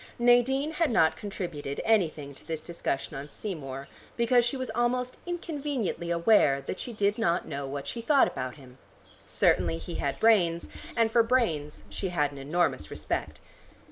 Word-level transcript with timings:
Nadine 0.17 0.71
had 0.71 0.89
not 0.89 1.15
contributed 1.15 1.79
anything 1.85 2.33
to 2.33 2.43
this 2.47 2.59
discussion 2.59 3.15
on 3.15 3.29
Seymour, 3.29 3.87
because 4.17 4.43
she 4.43 4.57
was 4.57 4.71
almost 4.73 5.15
inconveniently 5.27 6.09
aware 6.09 6.59
that 6.61 6.79
she 6.79 6.91
did 6.91 7.19
not 7.19 7.47
know 7.47 7.67
what 7.67 7.85
she 7.85 8.01
thought 8.01 8.27
about 8.27 8.55
him. 8.55 8.79
Certainly 9.27 9.77
he 9.77 9.95
had 10.01 10.19
brains, 10.19 10.67
and 10.97 11.11
for 11.11 11.21
brains 11.21 11.83
she 11.91 12.09
had 12.09 12.31
an 12.31 12.39
enormous 12.39 12.89
respect. 12.89 13.41